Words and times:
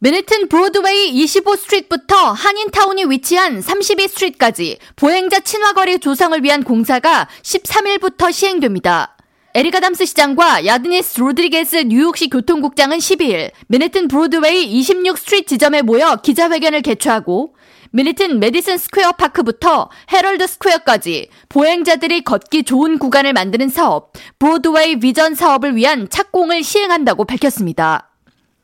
맨해튼 0.00 0.48
브로드웨이 0.48 1.12
25스트리트부터 1.24 2.32
한인타운이 2.32 3.06
위치한 3.06 3.60
32스트리트까지 3.60 4.78
보행자 4.94 5.40
친화거리 5.40 5.98
조성을 5.98 6.40
위한 6.44 6.62
공사가 6.62 7.26
13일부터 7.42 8.32
시행됩니다. 8.32 9.16
에릭 9.54 9.73
아담스 9.73 10.06
시장과 10.06 10.66
이다니스 10.66 11.18
로드리게스 11.18 11.76
뉴욕시 11.88 12.30
교통국장은 12.30 12.98
12일 12.98 13.50
맨해튼 13.66 14.06
브로드웨이 14.06 14.80
26스트리트 14.80 15.48
지점에 15.48 15.82
모여 15.82 16.14
기자회견을 16.14 16.82
개최하고 16.82 17.56
맨해튼 17.90 18.38
매디슨 18.38 18.78
스퀘어 18.78 19.12
파크부터 19.12 19.90
헤럴드 20.12 20.46
스퀘어까지 20.46 21.28
보행자들이 21.48 22.22
걷기 22.22 22.62
좋은 22.62 23.00
구간을 23.00 23.32
만드는 23.32 23.68
사업, 23.68 24.12
브로드웨이 24.38 25.00
비전 25.00 25.34
사업을 25.34 25.74
위한 25.74 26.08
착공을 26.08 26.62
시행한다고 26.62 27.24
밝혔습니다. 27.24 28.08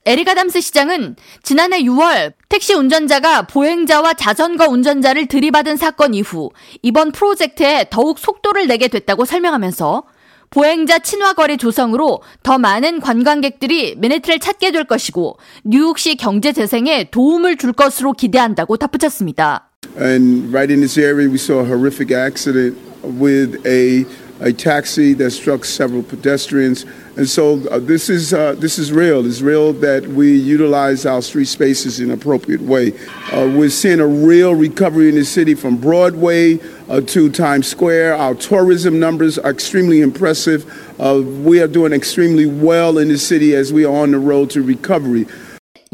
에리가담스 0.07 0.61
시장은 0.61 1.17
지난해 1.43 1.83
6월 1.83 2.35
택시 2.51 2.75
운전자가 2.75 3.43
보행자와 3.43 4.15
자전거 4.15 4.69
운전자를 4.69 5.27
들이받은 5.27 5.77
사건 5.77 6.13
이후 6.13 6.51
이번 6.83 7.11
프로젝트에 7.11 7.87
더욱 7.91 8.19
속도를 8.19 8.67
내게 8.67 8.89
됐다고 8.89 9.25
설명하면서 9.25 10.05
보행자 10.51 10.99
친화거리 10.99 11.57
조성으로 11.57 12.21
더 12.43 12.59
많은 12.59 13.01
관광객들이 13.01 13.97
맨해튼을 13.97 14.39
찾게 14.39 14.73
될 14.73 14.85
것이고 14.85 15.39
뉴욕시 15.65 16.17
경제 16.17 16.53
재생에 16.53 17.11
도움을 17.11 17.57
줄 17.57 17.73
것으로 17.73 18.13
기대한다고 18.13 18.77
덧붙였습니다. 18.77 19.71
And 19.99 20.55
right 20.55 20.73
in 20.73 20.81
this 20.81 21.01
area 21.01 21.29
we 21.29 21.37
saw 21.37 21.61
a 21.61 21.67
horrific 21.67 22.15
accident 22.15 22.77
with 23.03 23.67
a 23.67 24.05
a 24.45 24.53
taxi 24.53 25.15
that 25.15 25.31
struck 25.31 25.65
several 25.65 26.03
pedestrians. 26.03 26.85
And 27.17 27.27
so 27.27 27.67
uh, 27.69 27.79
this 27.79 28.11
is 28.11 28.35
uh, 28.35 28.55
this 28.57 28.79
is 28.79 28.93
real. 28.93 29.25
It's 29.25 29.41
real 29.41 29.73
that 29.75 30.07
we 30.07 30.37
utilize 30.37 31.07
our 31.07 31.23
street 31.23 31.47
spaces 31.47 31.99
in 31.99 32.11
an 32.11 32.19
appropriate 32.19 32.61
way. 32.61 32.93
Uh, 33.33 33.51
we're 33.57 33.71
seeing 33.71 34.01
a 34.01 34.07
real 34.07 34.55
recovery 34.55 35.09
in 35.09 35.15
the 35.15 35.25
city 35.25 35.55
from 35.55 35.79
Broadway 35.79 36.59
uh, 36.91 37.01
to 37.01 37.31
Times 37.31 37.67
Square. 37.67 38.17
Our 38.17 38.35
tourism 38.35 39.01
numbers 39.01 39.39
are 39.39 39.51
extremely 39.51 40.03
impressive. 40.03 40.71
Uh, 41.01 41.23
we 41.25 41.63
are 41.63 41.69
doing 41.69 41.95
extremely 41.95 42.47
well 42.47 42.99
in 42.99 43.09
the 43.09 43.19
city 43.19 43.55
as 43.55 43.73
we 43.73 43.87
are 43.87 43.95
on 43.95 44.11
the 44.11 44.19
road 44.19 44.51
to 44.51 44.63
recovery. 44.63 45.27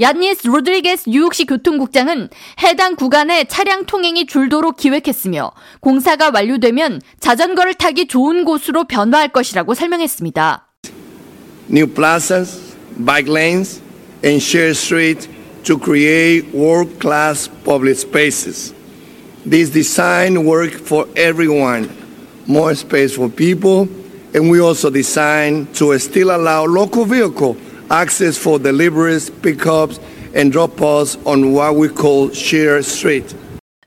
얀니스 0.00 0.46
로드리게스 0.46 1.10
뉴욕시 1.10 1.44
교통국장은 1.44 2.30
해당 2.62 2.96
구간에 2.96 3.44
차량 3.44 3.84
통행이 3.84 4.26
줄도록 4.26 4.78
기획했으며 4.78 5.52
공사가 5.80 6.30
완료되면 6.32 7.02
자전거를 7.20 7.74
타기 7.74 8.06
좋은 8.06 8.44
곳으로 8.44 8.84
변화할 8.84 9.28
것이라고 9.28 9.74
설명했습니다. 9.74 10.66
New 11.70 11.86
plazas, 11.86 12.74
bike 13.04 13.30
lanes, 13.30 13.82
and 14.24 14.42
shared 14.42 14.76
streets 14.76 15.28
to 15.64 15.78
create 15.78 16.48
world-class 16.54 17.50
public 17.64 18.00
spaces. 18.00 18.74
This 19.48 19.70
design 19.70 20.46
work 20.46 20.72
for 20.80 21.06
everyone, 21.14 21.90
more 22.48 22.72
space 22.72 23.14
for 23.14 23.28
people, 23.28 23.86
and 24.34 24.50
we 24.50 24.60
also 24.60 24.90
design 24.90 25.66
to 25.74 25.92
still 25.98 26.30
allow 26.30 26.64
local 26.64 27.04
vehicle 27.04 27.56
access 27.90 28.38
for 28.38 28.58
deliveries, 28.62 29.30
pickups, 29.42 30.00
and 30.34 30.52
drop-offs 30.52 31.18
on 31.26 31.52
what 31.52 31.76
we 31.76 31.88
call 31.88 32.32
share 32.32 32.78
street. 32.78 33.36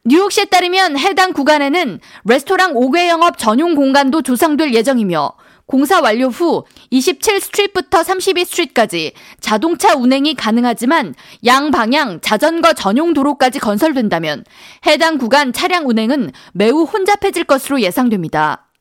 뉴욕시에 0.06 0.46
따르면 0.46 0.98
해당 0.98 1.32
구간에는 1.32 2.00
레스토랑 2.26 2.74
5개 2.74 3.08
영업 3.08 3.38
전용 3.38 3.74
공간도 3.74 4.22
조성될 4.22 4.74
예정이며 4.74 5.32
공사 5.66 6.02
완료 6.02 6.28
후 6.28 6.66
27스트리트부터 6.92 8.04
32스트리트까지 8.04 9.14
자동차 9.40 9.96
운행이 9.96 10.36
가능하지만 10.36 11.16
양방향 11.46 12.20
자전거 12.20 12.74
전용 12.74 13.14
도로까지 13.14 13.60
건설된다면 13.60 14.44
해당 14.86 15.18
구간 15.18 15.54
차량 15.54 15.88
운행은 15.88 16.32
매우 16.52 16.84
혼잡해질 16.84 17.46
것으로 17.46 17.80
예상됩니다. 17.80 18.73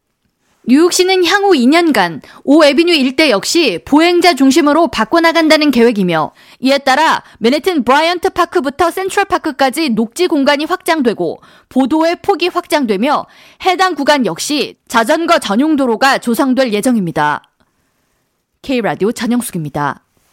뉴욕시는 0.65 1.25
향후 1.25 1.55
2년간 1.55 2.21
오 2.45 2.63
애비뉴 2.63 2.95
일대 2.95 3.31
역시 3.31 3.81
보행자 3.85 4.35
중심으로 4.35 4.89
바꿔나간다는 4.89 5.73
계획이며 5.73 6.33
이에 6.61 6.79
따라 6.79 7.25
맨해튼 7.39 7.83
브라이언트 7.83 8.31
파크부터 8.31 8.93
센트럴 8.93 9.25
파크까지 9.25 9.91
녹지 9.91 10.29
공간이 10.29 10.65
확장되고 10.65 11.41
보도의 11.69 12.19
폭이 12.23 12.47
확장되며 12.47 13.27
해당 13.65 13.97
구간 13.97 14.25
역시 14.25 14.77
자전거 14.87 15.41
전용 15.41 15.75
도로가 15.75 16.19
조성될 16.19 16.73
예정입니다. 16.73 17.43
K라디오 18.63 19.11
전영숙입니다. 19.11 20.05